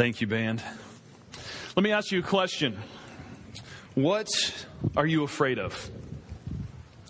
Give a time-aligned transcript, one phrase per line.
[0.00, 0.62] Thank you, band.
[1.76, 2.78] Let me ask you a question.
[3.94, 4.28] What
[4.96, 5.90] are you afraid of?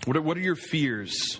[0.03, 1.39] What are, what are your fears?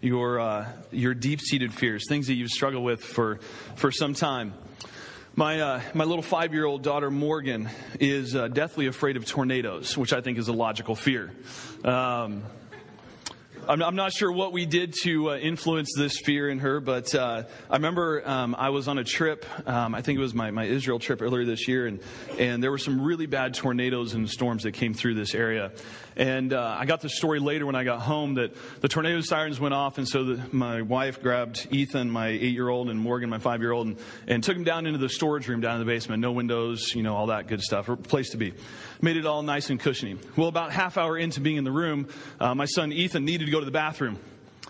[0.00, 3.40] Your, uh, your deep seated fears, things that you've struggled with for,
[3.74, 4.54] for some time.
[5.34, 7.68] My, uh, my little five year old daughter, Morgan,
[7.98, 11.32] is uh, deathly afraid of tornadoes, which I think is a logical fear.
[11.84, 12.44] Um,
[13.68, 17.12] I'm, I'm not sure what we did to uh, influence this fear in her, but
[17.16, 19.44] uh, I remember um, I was on a trip.
[19.66, 22.00] Um, I think it was my, my Israel trip earlier this year, and,
[22.38, 25.72] and there were some really bad tornadoes and storms that came through this area.
[26.16, 29.60] And uh, I got the story later when I got home that the tornado sirens
[29.60, 33.28] went off, and so the, my wife grabbed Ethan, my eight year old, and Morgan,
[33.28, 35.80] my five year old, and, and took them down into the storage room down in
[35.80, 36.22] the basement.
[36.22, 37.90] No windows, you know, all that good stuff.
[38.04, 38.54] Place to be.
[39.02, 40.18] Made it all nice and cushiony.
[40.36, 42.08] Well, about half hour into being in the room,
[42.40, 44.18] uh, my son Ethan needed to go to the bathroom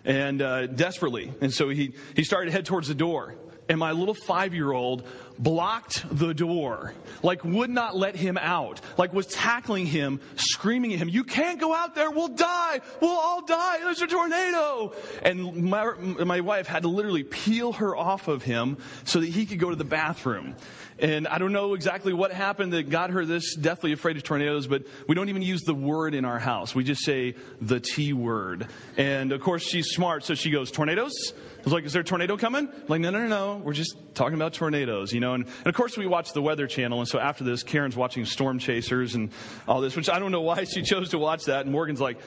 [0.05, 1.33] and uh, desperately.
[1.41, 3.37] And so he, he started to head towards the door
[3.69, 5.07] and my little five year old
[5.39, 10.99] blocked the door, like would not let him out, like was tackling him, screaming at
[10.99, 14.93] him, You can't go out there, we'll die, we'll all die, there's a tornado.
[15.23, 19.47] And my, my wife had to literally peel her off of him so that he
[19.47, 20.57] could go to the bathroom.
[20.99, 24.66] And I don't know exactly what happened that got her this deathly afraid of tornadoes,
[24.66, 26.75] but we don't even use the word in our house.
[26.75, 28.66] We just say the T word.
[28.97, 31.13] And of course, she's smart, so she goes, Tornadoes?
[31.35, 32.69] I was like, Is there a tornado coming?
[32.69, 33.57] I'm like, no, no, no, no.
[33.57, 35.26] We're just talking about tornadoes, you know.
[35.35, 37.01] And, of course, we watch the Weather Channel.
[37.01, 39.30] And so after this, Karen's watching Storm Chasers and
[39.66, 41.63] all this, which I don't know why she chose to watch that.
[41.63, 42.19] And Morgan's like,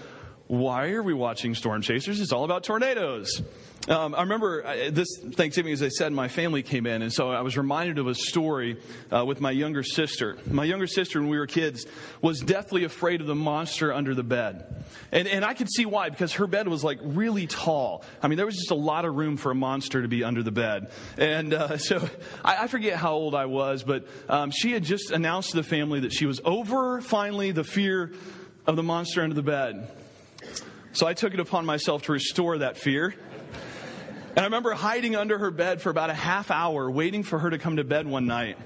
[0.49, 2.19] Why are we watching Storm Chasers?
[2.19, 3.39] It's all about tornadoes.
[3.87, 7.29] Um, I remember uh, this Thanksgiving, as I said, my family came in, and so
[7.29, 8.79] I was reminded of a story
[9.15, 10.39] uh, with my younger sister.
[10.49, 11.85] My younger sister, when we were kids,
[12.23, 14.83] was deathly afraid of the monster under the bed.
[15.11, 18.03] And, and I could see why, because her bed was like really tall.
[18.19, 20.41] I mean, there was just a lot of room for a monster to be under
[20.41, 20.89] the bed.
[21.19, 22.09] And uh, so
[22.43, 25.63] I, I, forget how old I was, but um, she had just announced to the
[25.63, 28.13] family that she was over finally the fear
[28.65, 29.91] of the monster under the bed.
[30.99, 33.15] So I took it upon myself to restore that fear.
[34.31, 37.49] And I remember hiding under her bed for about a half hour, waiting for her
[37.49, 38.57] to come to bed one night.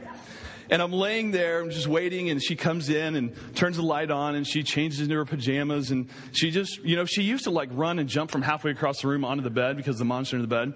[0.71, 4.09] And I'm laying there, I'm just waiting, and she comes in and turns the light
[4.09, 7.51] on, and she changes into her pajamas, and she just, you know, she used to
[7.51, 10.35] like run and jump from halfway across the room onto the bed because the monster
[10.35, 10.73] in the bed.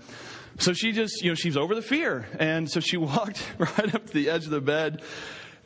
[0.60, 2.28] So she just, you know, she's over the fear.
[2.40, 5.02] And so she walked right up to the edge of the bed,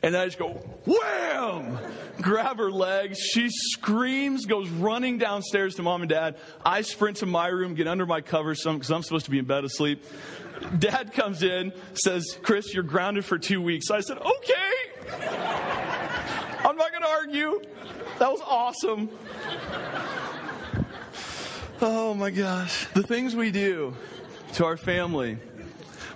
[0.02, 0.48] and I just go,
[0.84, 1.78] wham!
[2.20, 3.18] Grab her legs.
[3.18, 6.36] She screams, goes running downstairs to mom and dad.
[6.64, 9.44] I sprint to my room, get under my covers because I'm supposed to be in
[9.44, 10.04] bed asleep.
[10.78, 13.90] Dad comes in, says, Chris, you're grounded for two weeks.
[13.90, 14.62] I said, okay.
[16.64, 17.60] I'm not going to argue.
[18.18, 19.10] That was awesome.
[21.80, 22.86] Oh my gosh.
[22.94, 23.96] The things we do
[24.54, 25.38] to our family.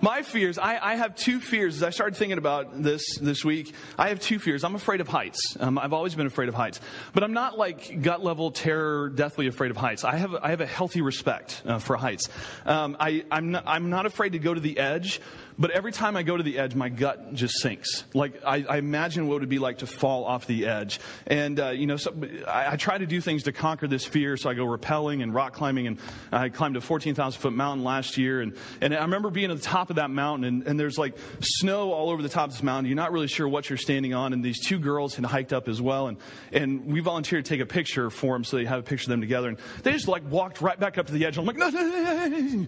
[0.01, 1.77] My fears, I, I, have two fears.
[1.77, 4.65] As I started thinking about this this week, I have two fears.
[4.65, 5.57] I'm afraid of heights.
[5.59, 6.81] Um, I've always been afraid of heights.
[7.15, 10.05] But I'm not like gut level terror, deathly afraid of heights.
[10.05, 12.29] I have, I have a healthy respect uh, for heights.
[12.65, 15.21] Um, I, I'm, not, I'm not afraid to go to the edge,
[15.59, 18.05] but every time I go to the edge, my gut just sinks.
[18.13, 21.01] Like I, I imagine what it would be like to fall off the edge.
[21.27, 22.15] And uh, you know, so
[22.47, 24.37] I, I, try to do things to conquer this fear.
[24.37, 25.99] So I go rappelling and rock climbing, and
[26.31, 28.43] I climbed a 14,000 foot mountain last year.
[28.43, 31.17] And and I remember being at the top of that mountain, and, and there's like
[31.41, 32.87] snow all over the top of this mountain.
[32.87, 34.33] You're not really sure what you're standing on.
[34.33, 36.19] And these two girls had hiked up as well, and
[36.53, 39.11] and we volunteered to take a picture for them, so they have a picture of
[39.11, 39.49] them together.
[39.49, 41.39] And they just like walked right back up to the edge.
[41.39, 42.67] I'm like, no, no, no, no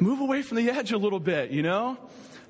[0.00, 1.96] move away from the edge a little bit, you know?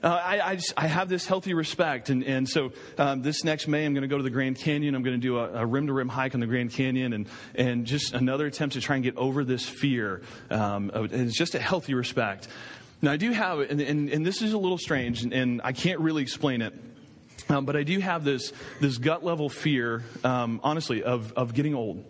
[0.02, 2.10] Uh, I, I, just, I, have this healthy respect.
[2.10, 4.96] And, and so um, this next May, I'm going to go to the Grand Canyon.
[4.96, 7.86] I'm going to do a rim to rim hike on the Grand Canyon and, and
[7.86, 10.22] just another attempt to try and get over this fear.
[10.50, 12.48] Um, it's just a healthy respect.
[13.00, 15.70] Now, I do have, and, and, and this is a little strange, and, and I
[15.70, 16.74] can't really explain it.
[17.48, 21.74] Um, but I do have this, this gut level fear, um, honestly, of, of getting
[21.74, 22.04] old.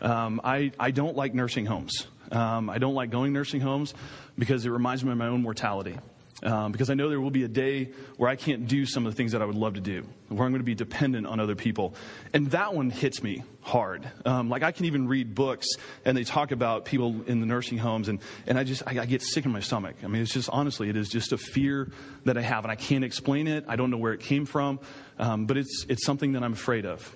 [0.00, 2.06] Um, I, I don't like nursing homes.
[2.32, 3.94] Um, I don't like going nursing homes
[4.38, 5.96] because it reminds me of my own mortality.
[6.42, 9.12] Um, because I know there will be a day where I can't do some of
[9.12, 11.40] the things that I would love to do, where I'm going to be dependent on
[11.40, 11.94] other people.
[12.34, 14.06] And that one hits me hard.
[14.26, 15.66] Um, like I can even read books
[16.04, 19.06] and they talk about people in the nursing homes and, and I just, I, I,
[19.06, 19.96] get sick in my stomach.
[20.02, 21.90] I mean, it's just, honestly, it is just a fear
[22.24, 23.64] that I have and I can't explain it.
[23.66, 24.80] I don't know where it came from.
[25.18, 27.10] Um, but it's, it's something that I'm afraid of.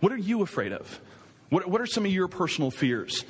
[0.00, 1.00] What are you afraid of?
[1.48, 3.24] What, what are some of your personal fears?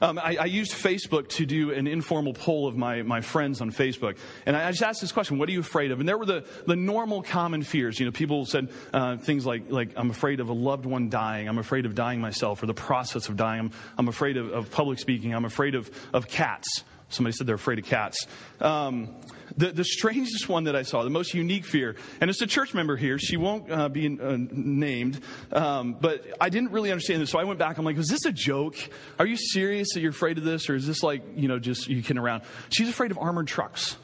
[0.00, 3.72] Um, I, I, used Facebook to do an informal poll of my, my friends on
[3.72, 4.18] Facebook.
[4.44, 6.00] And I, just asked this question, what are you afraid of?
[6.00, 7.98] And there were the, the normal common fears.
[7.98, 11.48] You know, people said uh, things like, like, I'm afraid of a loved one dying.
[11.48, 13.60] I'm afraid of dying myself or the process of dying.
[13.60, 15.34] I'm, I'm afraid of, of public speaking.
[15.34, 16.84] I'm afraid of, of cats.
[17.08, 18.26] Somebody said they're afraid of cats.
[18.60, 19.14] Um,
[19.56, 22.74] The, the strangest one that I saw, the most unique fear, and it's a church
[22.74, 23.18] member here.
[23.18, 25.20] She won't uh, be uh, named,
[25.50, 27.30] um, but I didn't really understand this.
[27.30, 27.78] So I went back.
[27.78, 28.76] I'm like, was this a joke?
[29.18, 30.68] Are you serious that you're afraid of this?
[30.68, 32.42] Or is this like, you know, just you kidding around?
[32.68, 33.96] She's afraid of armored trucks.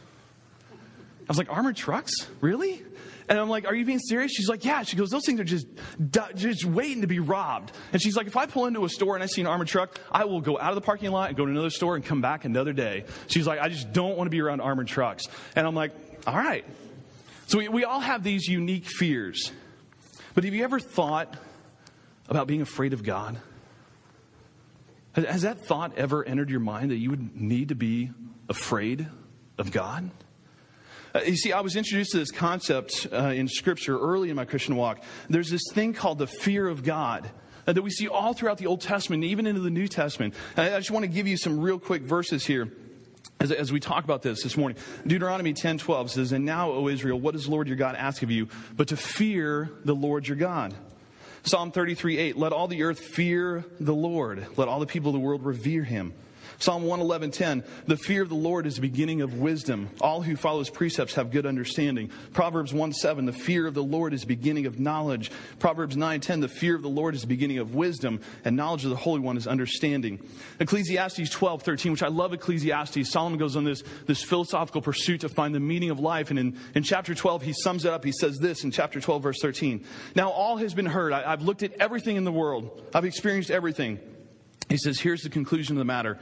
[0.72, 2.12] I was like, armored trucks?
[2.40, 2.82] Really?
[3.28, 4.32] And I'm like, are you being serious?
[4.32, 4.82] She's like, yeah.
[4.82, 5.66] She goes, those things are just,
[6.34, 7.72] just waiting to be robbed.
[7.92, 9.98] And she's like, if I pull into a store and I see an armored truck,
[10.10, 12.20] I will go out of the parking lot and go to another store and come
[12.20, 13.04] back another day.
[13.28, 15.26] She's like, I just don't want to be around armored trucks.
[15.54, 15.92] And I'm like,
[16.26, 16.64] all right.
[17.46, 19.52] So we, we all have these unique fears.
[20.34, 21.36] But have you ever thought
[22.28, 23.38] about being afraid of God?
[25.14, 28.10] Has that thought ever entered your mind that you would need to be
[28.48, 29.06] afraid
[29.58, 30.10] of God?
[31.14, 34.44] Uh, you see, I was introduced to this concept uh, in Scripture early in my
[34.44, 35.03] Christian walk.
[35.29, 37.31] There's this thing called the fear of God.
[37.67, 40.35] Uh, that we see all throughout the Old Testament, even into the New Testament.
[40.56, 42.73] I just want to give you some real quick verses here
[43.38, 44.76] as, as, we talk about this this morning.
[45.06, 48.23] Deuteronomy 10 12 says, And now, O Israel, what does the Lord your God ask
[48.23, 48.49] of you?
[48.76, 50.75] But to fear the Lord your God.
[51.44, 54.47] Psalm 33 8, Let all the earth fear the Lord.
[54.56, 56.14] Let all the people of the world revere him.
[56.62, 59.91] Psalm 111:10, the fear of the Lord is the beginning of wisdom.
[60.00, 62.09] All who follow his precepts have good understanding.
[62.32, 65.32] Proverbs 1:7, the fear of the Lord is the beginning of knowledge.
[65.59, 68.91] Proverbs 9:10, the fear of the Lord is the beginning of wisdom, and knowledge of
[68.91, 70.20] the Holy One is understanding.
[70.61, 73.11] Ecclesiastes 12:13, which I love Ecclesiastes.
[73.11, 76.56] Solomon goes on this, this philosophical pursuit to find the meaning of life, and in,
[76.76, 78.05] in chapter 12 he sums it up.
[78.05, 79.85] He says this in chapter 12 verse 13.
[80.14, 81.12] Now all has been heard.
[81.12, 82.88] I, I've looked at everything in the world.
[82.94, 83.99] I've experienced everything.
[84.69, 86.19] He says, here's the conclusion of the matter.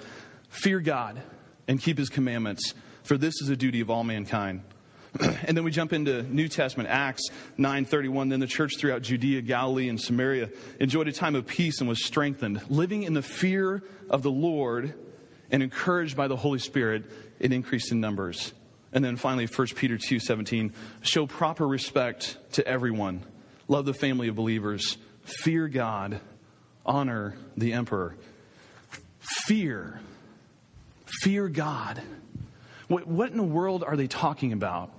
[0.50, 1.22] Fear God
[1.66, 4.62] and keep his commandments, for this is a duty of all mankind.
[5.20, 8.30] and then we jump into New Testament, Acts 9:31.
[8.30, 12.04] Then the church throughout Judea, Galilee, and Samaria enjoyed a time of peace and was
[12.04, 14.94] strengthened, living in the fear of the Lord
[15.50, 17.04] and encouraged by the Holy Spirit,
[17.40, 18.52] it increased in numbers.
[18.92, 20.72] And then finally, 1 Peter 2:17,
[21.02, 23.22] show proper respect to everyone.
[23.68, 24.96] Love the family of believers.
[25.22, 26.20] Fear God.
[26.84, 28.16] Honor the emperor.
[29.46, 30.00] Fear
[31.22, 32.00] Fear God.
[32.88, 34.92] What, what in the world are they talking about?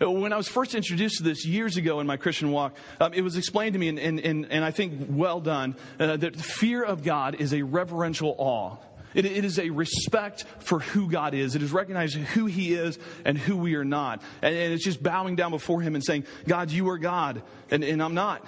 [0.00, 3.22] When I was first introduced to this years ago in my Christian walk, um, it
[3.22, 6.82] was explained to me, and, and, and, and I think well done, uh, that fear
[6.82, 8.76] of God is a reverential awe.
[9.14, 11.54] It, it is a respect for who God is.
[11.54, 14.22] It is recognizing who He is and who we are not.
[14.42, 17.84] And, and it's just bowing down before Him and saying, God, you are God, and,
[17.84, 18.44] and I'm not.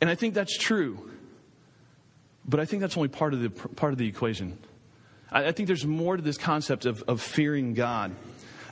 [0.00, 1.10] And I think that's true.
[2.44, 4.58] But I think that's only part of the, part of the equation.
[5.30, 8.14] I, think there's more to this concept of, of fearing God.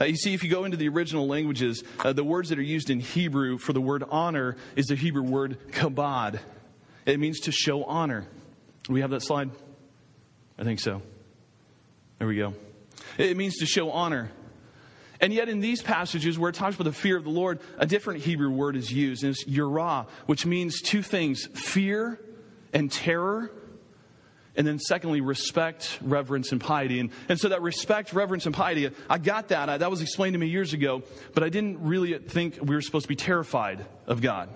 [0.01, 2.63] Uh, you see, if you go into the original languages, uh, the words that are
[2.63, 6.39] used in Hebrew for the word honor is the Hebrew word kabod.
[7.05, 8.27] It means to show honor.
[8.85, 9.51] Do we have that slide?
[10.59, 11.03] I think so.
[12.19, 12.55] There we go.
[13.19, 14.31] It means to show honor.
[15.21, 17.87] And yet, in these passages where it talks about the fear of the Lord, a
[17.87, 22.21] different Hebrew word is used, and it's yirah, which means two things fear
[22.75, 23.51] and terror
[24.57, 26.99] and then secondly, respect, reverence, and piety.
[26.99, 29.69] And, and so that respect, reverence, and piety, I got that.
[29.69, 31.03] I, that was explained to me years ago,
[31.35, 34.49] but I didn't really think we were supposed to be terrified of God.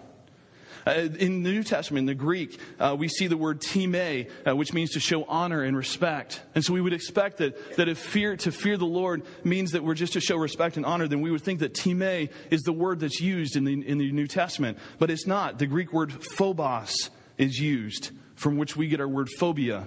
[0.87, 4.57] Uh, in the New Testament, in the Greek, uh, we see the word time, uh,
[4.57, 6.43] which means to show honor and respect.
[6.55, 9.85] And so we would expect that, that if fear, to fear the Lord means that
[9.85, 12.73] we're just to show respect and honor, then we would think that time is the
[12.73, 14.79] word that's used in the, in the New Testament.
[14.99, 15.59] But it's not.
[15.59, 19.87] The Greek word phobos is used from which we get our word phobia,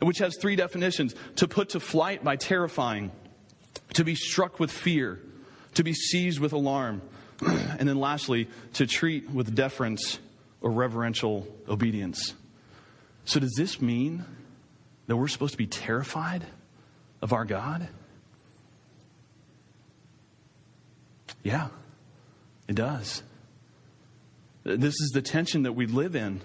[0.00, 3.12] which has three definitions to put to flight by terrifying,
[3.92, 5.20] to be struck with fear,
[5.74, 7.02] to be seized with alarm,
[7.46, 10.18] and then lastly, to treat with deference
[10.62, 12.32] or reverential obedience.
[13.26, 14.24] So, does this mean
[15.06, 16.46] that we're supposed to be terrified
[17.20, 17.86] of our God?
[21.42, 21.68] Yeah,
[22.66, 23.22] it does.
[24.64, 26.40] This is the tension that we live in.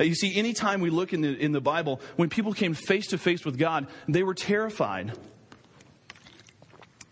[0.00, 3.18] You see, anytime we look in the, in the Bible, when people came face to
[3.18, 5.12] face with God, they were terrified.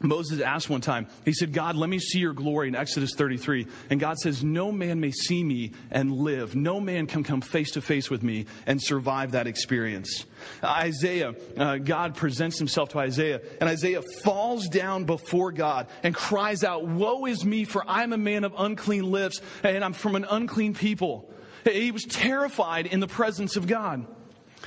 [0.01, 3.67] Moses asked one time, he said, God, let me see your glory in Exodus 33.
[3.91, 6.55] And God says, No man may see me and live.
[6.55, 10.25] No man can come face to face with me and survive that experience.
[10.63, 16.63] Isaiah, uh, God presents himself to Isaiah, and Isaiah falls down before God and cries
[16.63, 20.27] out, Woe is me, for I'm a man of unclean lips, and I'm from an
[20.31, 21.29] unclean people.
[21.75, 24.07] He was terrified in the presence of God.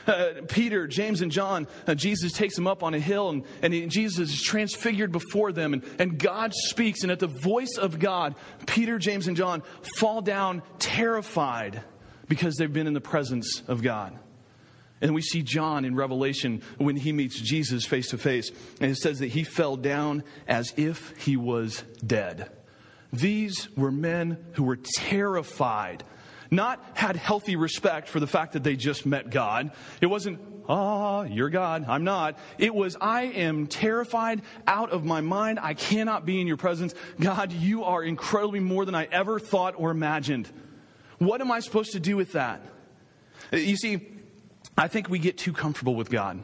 [0.07, 3.73] Uh, Peter, James, and John, uh, Jesus takes them up on a hill, and, and
[3.73, 7.03] he, Jesus is transfigured before them, and, and God speaks.
[7.03, 9.61] And at the voice of God, Peter, James, and John
[9.99, 11.83] fall down terrified
[12.27, 14.17] because they've been in the presence of God.
[15.01, 18.97] And we see John in Revelation when he meets Jesus face to face, and it
[18.97, 22.51] says that he fell down as if he was dead.
[23.11, 26.03] These were men who were terrified,
[26.51, 29.71] not had healthy respect for the fact that they just met God.
[30.01, 32.37] It wasn't, ah, you're God, I'm not.
[32.57, 35.59] It was, I am terrified out of my mind.
[35.61, 36.93] I cannot be in your presence.
[37.19, 40.49] God, you are incredibly more than I ever thought or imagined.
[41.19, 42.61] What am I supposed to do with that?
[43.53, 44.01] You see,
[44.77, 46.43] I think we get too comfortable with God.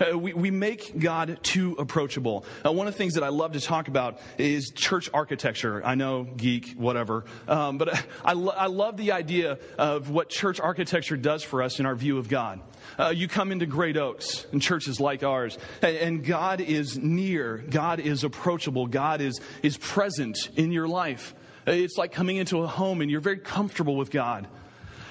[0.00, 2.44] Uh, we, we make God too approachable.
[2.64, 5.84] Uh, one of the things that I love to talk about is church architecture.
[5.84, 7.24] I know, geek, whatever.
[7.46, 11.80] Um, but I, lo- I love the idea of what church architecture does for us
[11.80, 12.60] in our view of God.
[12.98, 17.58] Uh, you come into Great Oaks and churches like ours, and, and God is near,
[17.70, 21.34] God is approachable, God is, is present in your life.
[21.66, 24.46] Uh, it's like coming into a home and you're very comfortable with God.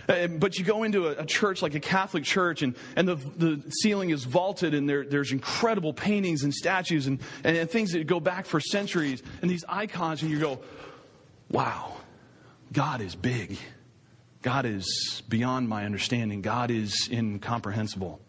[0.07, 3.15] Uh, but you go into a, a, church like a Catholic church, and, and the,
[3.15, 7.91] the ceiling is vaulted, and there, there's incredible paintings and statues and, and, and things
[7.93, 10.59] that go back for centuries, and these icons, and you go,
[11.49, 11.93] wow,
[12.71, 13.57] God is big.
[14.41, 16.41] God is beyond my understanding.
[16.41, 18.19] God is incomprehensible.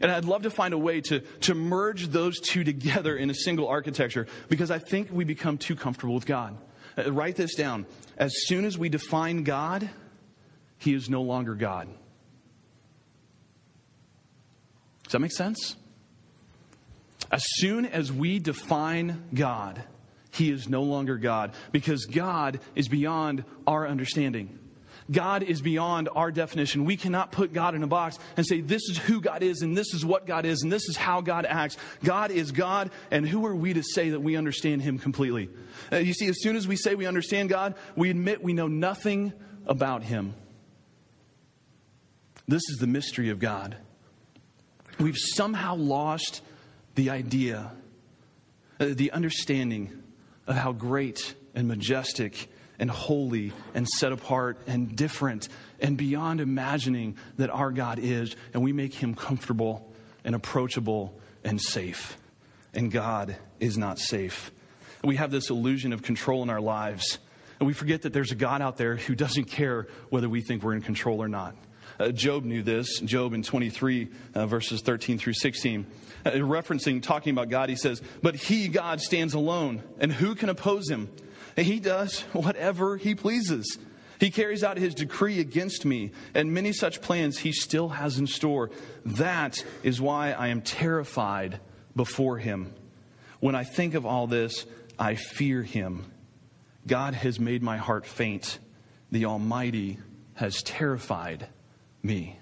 [0.00, 3.34] And I'd love to find a way to, to merge those two together in a
[3.34, 6.56] single architecture because I think we become too comfortable with God.
[6.96, 7.86] Uh, write this down.
[8.18, 9.88] As soon as we define God,
[10.82, 11.86] he is no longer God.
[15.04, 15.76] Does that make sense?
[17.30, 19.80] As soon as we define God,
[20.32, 24.58] He is no longer God because God is beyond our understanding.
[25.08, 26.84] God is beyond our definition.
[26.84, 29.76] We cannot put God in a box and say, this is who God is, and
[29.76, 31.76] this is what God is, and this is how God acts.
[32.02, 35.48] God is God, and who are we to say that we understand Him completely?
[35.92, 38.68] Uh, you see, as soon as we say we understand God, we admit we know
[38.68, 39.32] nothing
[39.66, 40.34] about Him.
[42.52, 43.78] This is the mystery of God.
[45.00, 46.42] We've somehow lost
[46.96, 47.72] the idea,
[48.78, 50.02] uh, the understanding
[50.46, 55.48] of how great and majestic and holy and set apart and different
[55.80, 59.90] and beyond imagining that our God is, and we make him comfortable
[60.22, 62.18] and approachable and safe.
[62.74, 64.52] And God is not safe.
[65.02, 67.18] We have this illusion of control in our lives,
[67.60, 70.62] and we forget that there's a God out there who doesn't care whether we think
[70.62, 71.56] we're in control or not.
[72.02, 72.98] Uh, Job knew this.
[72.98, 75.86] Job in 23, uh, verses 13 through 16.
[76.26, 80.48] Uh, referencing, talking about God, he says, But he, God, stands alone, and who can
[80.48, 81.08] oppose him?
[81.56, 83.78] And he does whatever he pleases.
[84.18, 88.26] He carries out his decree against me, and many such plans he still has in
[88.26, 88.70] store.
[89.04, 91.60] That is why I am terrified
[91.94, 92.74] before him.
[93.38, 94.66] When I think of all this,
[94.98, 96.10] I fear him.
[96.84, 98.58] God has made my heart faint.
[99.12, 99.98] The Almighty
[100.34, 101.46] has terrified
[102.02, 102.38] me.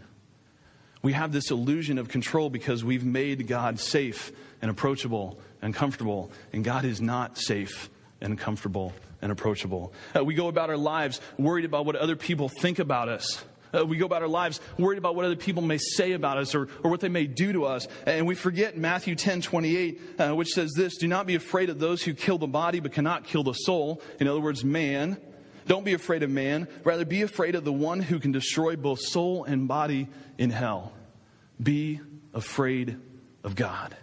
[1.03, 6.31] We have this illusion of control because we've made God safe and approachable and comfortable,
[6.53, 7.89] and God is not safe
[8.21, 9.93] and comfortable and approachable.
[10.15, 13.43] Uh, we go about our lives worried about what other people think about us.
[13.73, 16.55] Uh, we go about our lives worried about what other people may say about us
[16.55, 17.87] or, or what they may do to us.
[18.05, 21.79] And we forget Matthew 10 28, uh, which says this Do not be afraid of
[21.79, 24.03] those who kill the body but cannot kill the soul.
[24.19, 25.19] In other words, man.
[25.71, 26.67] Don't be afraid of man.
[26.83, 30.93] Rather, be afraid of the one who can destroy both soul and body in hell.
[31.63, 32.01] Be
[32.35, 32.97] afraid
[33.45, 33.97] of God.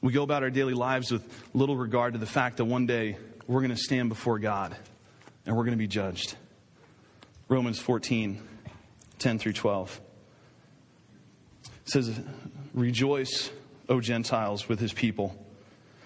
[0.00, 1.24] We go about our daily lives with
[1.54, 3.16] little regard to the fact that one day
[3.48, 4.76] we're going to stand before God
[5.44, 6.36] and we're going to be judged.
[7.48, 8.40] Romans 14,
[9.18, 10.00] 10 through 12
[11.84, 12.20] says,
[12.74, 13.50] Rejoice,
[13.88, 15.34] O Gentiles, with his people.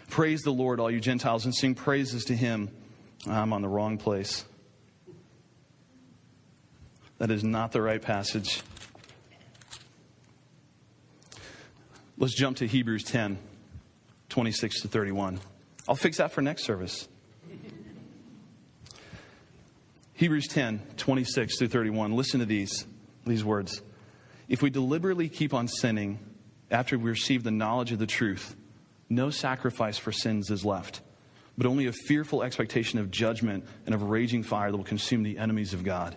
[0.09, 2.71] Praise the Lord, all you Gentiles, and sing praises to him
[3.28, 4.44] I'm on the wrong place.
[7.18, 8.62] That is not the right passage.
[12.18, 13.38] Let's jump to Hebrews 10,
[14.28, 15.40] 26 to 31.
[15.88, 17.08] I'll fix that for next service.
[20.14, 22.12] Hebrews 10, 26 through 31.
[22.12, 22.86] Listen to these,
[23.26, 23.82] these words.
[24.48, 26.18] If we deliberately keep on sinning
[26.70, 28.54] after we receive the knowledge of the truth,
[29.08, 31.00] no sacrifice for sins is left
[31.56, 35.38] but only a fearful expectation of judgment and of raging fire that will consume the
[35.38, 36.16] enemies of God.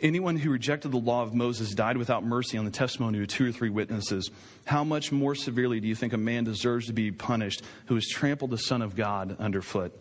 [0.00, 3.48] Anyone who rejected the law of Moses died without mercy on the testimony of two
[3.48, 4.30] or three witnesses.
[4.64, 8.06] How much more severely do you think a man deserves to be punished who has
[8.06, 9.92] trampled the Son of God underfoot?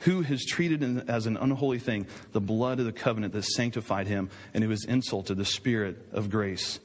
[0.00, 4.28] Who has treated as an unholy thing the blood of the covenant that sanctified him,
[4.52, 6.78] and who has insulted the Spirit of grace?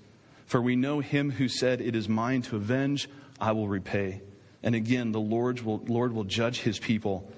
[0.46, 4.22] For we know him who said, It is mine to avenge, I will repay.
[4.66, 7.32] And again, the Lord will, Lord will judge his people.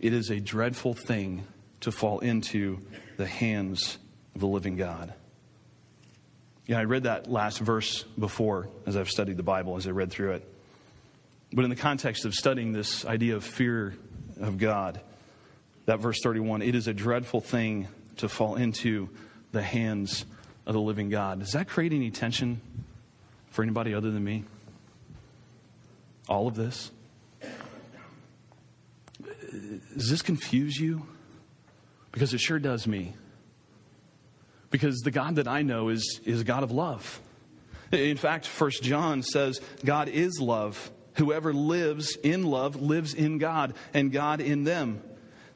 [0.00, 1.44] It is a dreadful thing
[1.80, 2.78] to fall into
[3.16, 3.96] the hands
[4.34, 5.14] of the living God.
[6.66, 10.10] Yeah, I read that last verse before as I've studied the Bible, as I read
[10.10, 10.50] through it.
[11.52, 13.94] But in the context of studying this idea of fear
[14.38, 15.00] of God,
[15.86, 17.88] that verse 31, it is a dreadful thing
[18.18, 19.08] to fall into
[19.52, 20.26] the hands
[20.66, 21.40] of the living God.
[21.40, 22.60] Does that create any tension
[23.50, 24.44] for anybody other than me?
[26.28, 26.90] All of this?
[29.96, 31.06] Does this confuse you?
[32.10, 33.14] Because it sure does me.
[34.70, 37.20] Because the God that I know is, is a God of love.
[37.92, 40.90] In fact, First John says God is love.
[41.16, 45.00] Whoever lives in love lives in God, and God in them.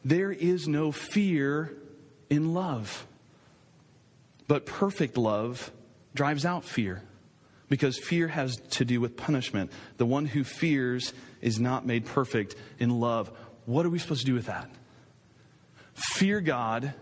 [0.04, 1.72] There is no fear
[2.30, 3.06] in love.
[4.46, 5.72] But perfect love
[6.14, 7.02] drives out fear
[7.68, 9.70] because fear has to do with punishment.
[9.96, 13.30] The one who fears is not made perfect in love.
[13.66, 14.70] What are we supposed to do with that?
[15.94, 16.94] Fear God.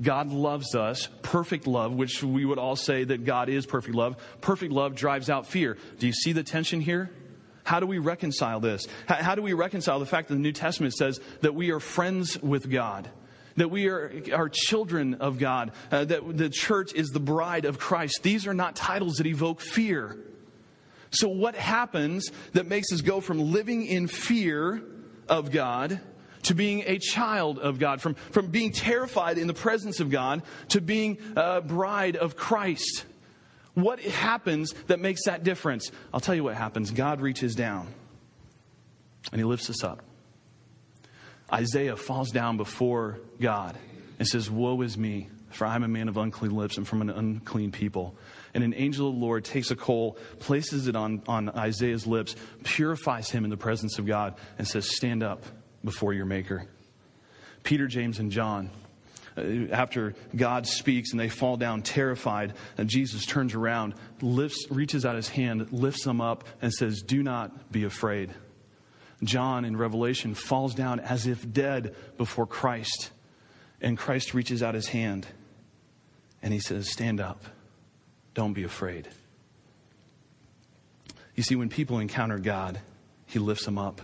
[0.00, 1.08] God loves us.
[1.22, 4.16] Perfect love, which we would all say that God is perfect love.
[4.40, 5.78] Perfect love drives out fear.
[5.98, 7.10] Do you see the tension here?
[7.64, 8.86] How do we reconcile this?
[9.06, 12.40] How do we reconcile the fact that the New Testament says that we are friends
[12.42, 13.10] with God?
[13.56, 17.78] That we are, are children of God, uh, that the church is the bride of
[17.78, 18.22] Christ.
[18.22, 20.18] These are not titles that evoke fear.
[21.10, 24.82] So, what happens that makes us go from living in fear
[25.28, 26.00] of God
[26.44, 30.42] to being a child of God, from, from being terrified in the presence of God
[30.70, 33.04] to being a bride of Christ?
[33.74, 35.90] What happens that makes that difference?
[36.12, 36.90] I'll tell you what happens.
[36.90, 37.88] God reaches down
[39.32, 40.02] and he lifts us up.
[41.52, 43.76] Isaiah falls down before God
[44.18, 47.10] and says, Woe is me, for I'm a man of unclean lips and from an
[47.10, 48.16] unclean people.
[48.54, 52.36] And an angel of the Lord takes a coal, places it on, on Isaiah's lips,
[52.62, 55.44] purifies him in the presence of God, and says, Stand up
[55.84, 56.66] before your Maker.
[57.62, 58.70] Peter, James, and John
[59.36, 65.04] uh, after God speaks and they fall down terrified, and Jesus turns around, lifts, reaches
[65.04, 68.32] out his hand, lifts them up, and says, Do not be afraid.
[69.26, 73.10] John in Revelation falls down as if dead before Christ,
[73.80, 75.26] and Christ reaches out his hand
[76.42, 77.42] and he says, Stand up,
[78.34, 79.08] don't be afraid.
[81.34, 82.78] You see, when people encounter God,
[83.26, 84.02] he lifts them up.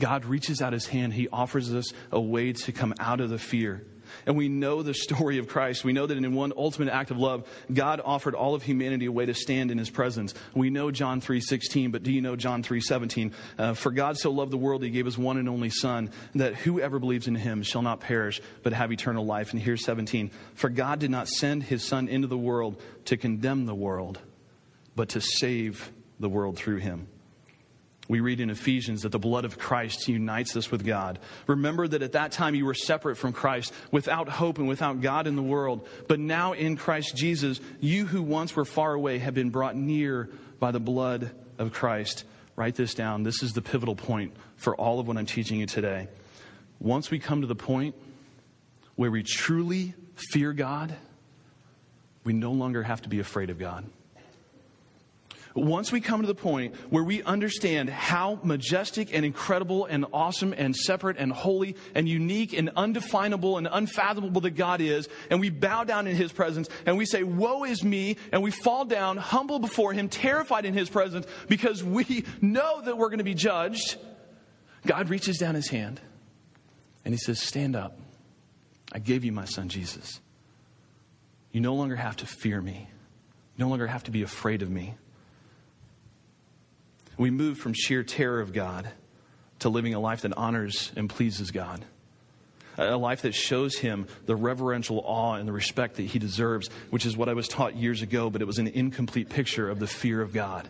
[0.00, 3.38] God reaches out his hand, he offers us a way to come out of the
[3.38, 3.84] fear
[4.26, 5.84] and we know the story of Christ.
[5.84, 9.12] We know that in one ultimate act of love, God offered all of humanity a
[9.12, 10.34] way to stand in his presence.
[10.54, 13.32] We know John 3:16, but do you know John 3:17?
[13.58, 16.54] Uh, For God so loved the world he gave his one and only son that
[16.54, 19.52] whoever believes in him shall not perish but have eternal life.
[19.52, 20.30] And here's 17.
[20.54, 24.18] For God did not send his son into the world to condemn the world,
[24.94, 27.08] but to save the world through him.
[28.08, 31.18] We read in Ephesians that the blood of Christ unites us with God.
[31.46, 35.26] Remember that at that time you were separate from Christ, without hope and without God
[35.26, 35.88] in the world.
[36.06, 40.30] But now in Christ Jesus, you who once were far away have been brought near
[40.60, 42.24] by the blood of Christ.
[42.54, 43.24] Write this down.
[43.24, 46.08] This is the pivotal point for all of what I'm teaching you today.
[46.78, 47.96] Once we come to the point
[48.94, 49.94] where we truly
[50.30, 50.94] fear God,
[52.24, 53.84] we no longer have to be afraid of God
[55.62, 60.52] once we come to the point where we understand how majestic and incredible and awesome
[60.56, 65.50] and separate and holy and unique and undefinable and unfathomable that God is, and we
[65.50, 69.16] bow down in His presence and we say, Woe is me, and we fall down
[69.16, 73.34] humble before Him, terrified in His presence because we know that we're going to be
[73.34, 73.96] judged,
[74.84, 76.00] God reaches down His hand
[77.04, 77.98] and He says, Stand up.
[78.92, 80.20] I gave you my son Jesus.
[81.50, 82.88] You no longer have to fear me.
[83.56, 84.94] You no longer have to be afraid of me.
[87.16, 88.88] We move from sheer terror of God
[89.60, 91.84] to living a life that honors and pleases God.
[92.78, 97.06] A life that shows him the reverential awe and the respect that he deserves, which
[97.06, 99.86] is what I was taught years ago, but it was an incomplete picture of the
[99.86, 100.68] fear of God.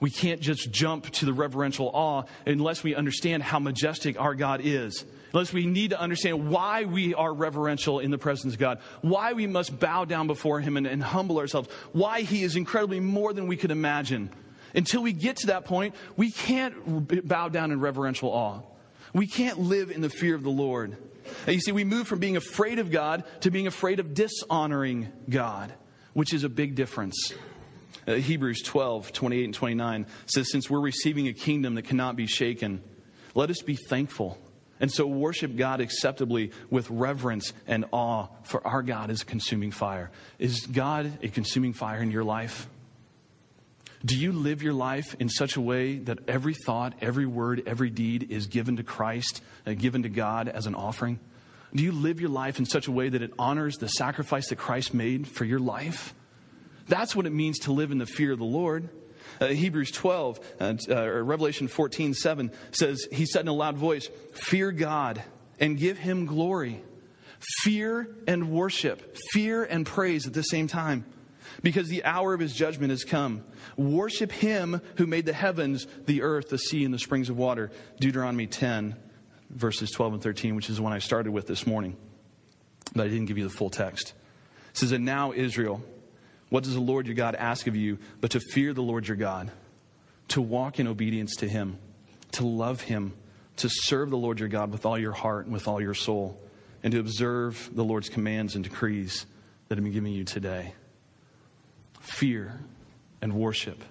[0.00, 4.62] We can't just jump to the reverential awe unless we understand how majestic our God
[4.64, 5.04] is.
[5.34, 9.34] Unless we need to understand why we are reverential in the presence of God, why
[9.34, 13.34] we must bow down before Him and, and humble ourselves, why He is incredibly more
[13.34, 14.30] than we could imagine.
[14.74, 18.60] Until we get to that point, we can't bow down in reverential awe.
[19.12, 20.96] We can't live in the fear of the Lord.
[21.46, 25.10] And you see, we move from being afraid of God to being afraid of dishonoring
[25.28, 25.72] God,
[26.12, 27.32] which is a big difference.
[28.06, 32.26] Uh, Hebrews 12, 28 and 29 says, Since we're receiving a kingdom that cannot be
[32.26, 32.82] shaken,
[33.34, 34.38] let us be thankful.
[34.80, 39.70] And so worship God acceptably with reverence and awe, for our God is a consuming
[39.70, 40.10] fire.
[40.38, 42.66] Is God a consuming fire in your life?
[44.04, 47.90] Do you live your life in such a way that every thought, every word, every
[47.90, 51.20] deed is given to Christ, uh, given to God as an offering?
[51.74, 54.56] Do you live your life in such a way that it honors the sacrifice that
[54.56, 56.14] Christ made for your life?
[56.88, 58.88] That's what it means to live in the fear of the Lord.
[59.38, 63.76] Uh, Hebrews 12, uh, uh, or Revelation 14, 7 says, He said in a loud
[63.76, 65.22] voice, Fear God
[65.60, 66.82] and give him glory.
[67.62, 71.06] Fear and worship, fear and praise at the same time,
[71.62, 73.44] because the hour of his judgment has come.
[73.76, 77.70] Worship him who made the heavens, the earth, the sea, and the springs of water.
[77.98, 78.96] Deuteronomy 10,
[79.50, 81.96] verses 12 and 13, which is the one I started with this morning,
[82.94, 84.14] but I didn't give you the full text.
[84.70, 85.82] It says, And now, Israel,
[86.48, 89.16] what does the Lord your God ask of you but to fear the Lord your
[89.16, 89.50] God,
[90.28, 91.78] to walk in obedience to him,
[92.32, 93.14] to love him,
[93.56, 96.40] to serve the Lord your God with all your heart and with all your soul,
[96.82, 99.26] and to observe the Lord's commands and decrees
[99.68, 100.74] that have been given you today?
[102.00, 102.60] Fear
[103.22, 103.82] and worship,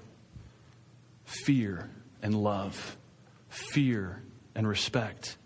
[1.25, 1.89] fear
[2.21, 2.97] and love,
[3.49, 4.21] fear
[4.55, 5.37] and respect.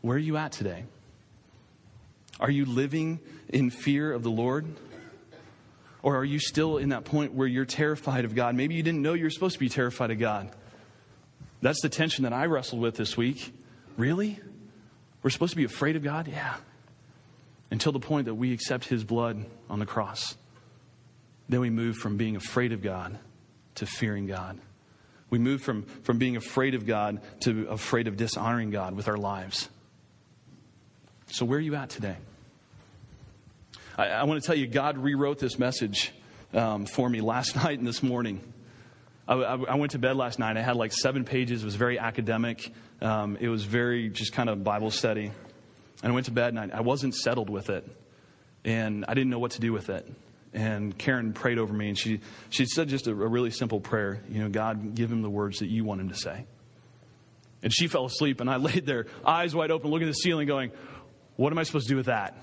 [0.00, 0.84] Where are you at today?
[2.38, 4.66] Are you living in fear of the Lord?
[6.02, 8.54] Or are you still in that point where you're terrified of God?
[8.54, 10.50] Maybe you didn't know you were supposed to be terrified of God.
[11.62, 13.52] That's the tension that I wrestled with this week.
[13.96, 14.38] Really?
[15.22, 16.28] We're supposed to be afraid of God?
[16.28, 16.54] Yeah.
[17.70, 20.36] Until the point that we accept His blood on the cross.
[21.48, 23.18] Then we move from being afraid of God
[23.76, 24.58] to fearing God.
[25.30, 29.16] We move from, from being afraid of God to afraid of dishonoring God with our
[29.16, 29.68] lives.
[31.26, 32.16] So, where are you at today?
[33.98, 36.12] I, I want to tell you, God rewrote this message
[36.54, 38.40] um, for me last night and this morning.
[39.26, 40.56] I, I, I, went to bed last night.
[40.56, 41.62] I had like seven pages.
[41.62, 42.72] It was very academic.
[43.00, 45.32] Um, it was very just kind of Bible study.
[46.02, 47.84] And I went to bed and I, I wasn't settled with it.
[48.64, 50.08] And I didn't know what to do with it.
[50.56, 54.22] And Karen prayed over me and she, she said just a, a really simple prayer.
[54.30, 56.46] You know, God, give him the words that you want him to say.
[57.62, 60.48] And she fell asleep and I laid there, eyes wide open, looking at the ceiling,
[60.48, 60.72] going,
[61.36, 62.38] What am I supposed to do with that?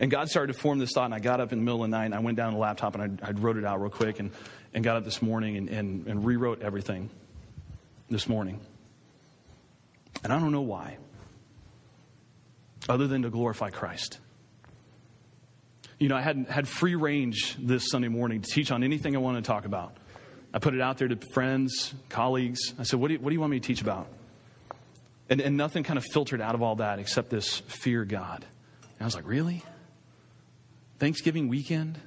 [0.00, 1.90] And God started to form this thought, and I got up in the middle of
[1.90, 3.80] the night, and I went down to the laptop, and I, I wrote it out
[3.80, 4.30] real quick, and,
[4.74, 7.08] and got up this morning and, and, and rewrote everything
[8.10, 8.60] this morning.
[10.22, 10.98] And I don't know why,
[12.90, 14.18] other than to glorify Christ.
[15.98, 19.18] You know, I had, had free range this Sunday morning to teach on anything I
[19.18, 19.96] wanted to talk about.
[20.52, 22.74] I put it out there to friends, colleagues.
[22.78, 24.06] I said, What do you, what do you want me to teach about?
[25.30, 28.44] And, and nothing kind of filtered out of all that except this fear God.
[28.82, 29.62] And I was like, Really?
[30.98, 31.98] Thanksgiving weekend,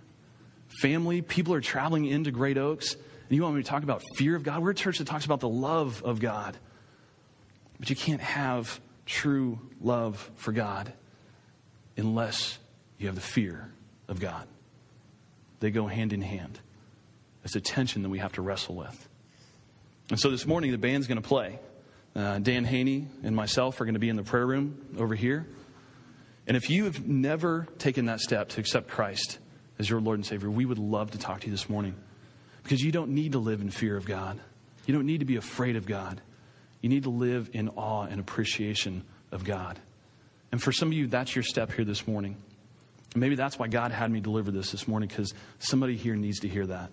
[0.82, 4.36] family, people are traveling into Great Oaks, and you want me to talk about fear
[4.36, 4.62] of God?
[4.62, 6.58] We're a church that talks about the love of God.
[7.80, 10.92] But you can't have true love for God
[11.98, 12.58] unless
[12.98, 13.72] you have the fear
[14.10, 14.46] of God.
[15.62, 16.60] They go hand in hand.
[17.46, 19.08] It's a tension that we have to wrestle with.
[20.10, 21.60] And so this morning, the band's going to play.
[22.16, 25.48] Uh, Dan Haney and myself are going to be in the prayer room over here.
[26.48, 29.38] And if you have never taken that step to accept Christ
[29.78, 31.96] as your Lord and Savior, we would love to talk to you this morning.
[32.64, 34.40] Because you don't need to live in fear of God.
[34.86, 36.20] You don't need to be afraid of God.
[36.82, 39.80] You need to live in awe and appreciation of God.
[40.52, 42.38] And for some of you, that's your step here this morning.
[43.16, 46.48] Maybe that's why God had me deliver this this morning, because somebody here needs to
[46.48, 46.92] hear that.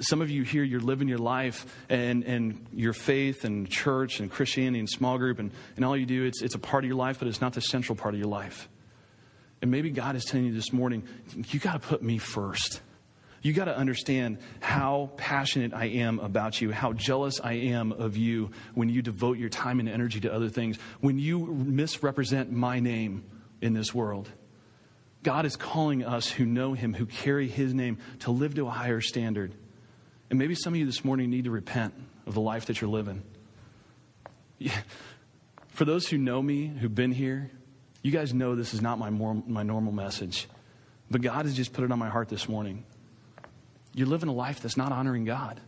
[0.00, 4.30] Some of you here, you're living your life and, and your faith and church and
[4.30, 6.98] Christianity and small group, and, and all you do, it's, it's a part of your
[6.98, 8.68] life, but it's not the central part of your life.
[9.62, 11.02] And maybe God is telling you this morning,
[11.48, 12.80] you got to put me first.
[13.42, 18.16] You got to understand how passionate I am about you, how jealous I am of
[18.16, 22.80] you when you devote your time and energy to other things, when you misrepresent my
[22.80, 23.24] name
[23.62, 24.30] in this world.
[25.22, 28.70] God is calling us who know Him, who carry His name, to live to a
[28.70, 29.54] higher standard.
[30.30, 31.94] And maybe some of you this morning need to repent
[32.26, 33.22] of the life that you're living.
[35.68, 37.50] For those who know me, who've been here,
[38.02, 40.46] you guys know this is not my, my normal message.
[41.10, 42.84] But God has just put it on my heart this morning.
[43.94, 45.60] You're living a life that's not honoring God,